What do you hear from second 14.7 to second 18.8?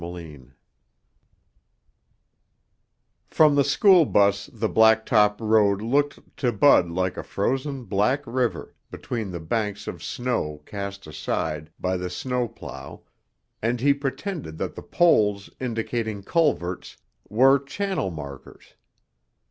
the poles indicating culverts were channel markers.